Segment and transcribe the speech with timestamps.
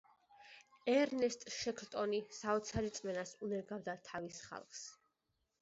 [0.93, 4.83] ერნესტ შეკლტონი საოცარ რწმენას უნერგავდა თავის ხალხს.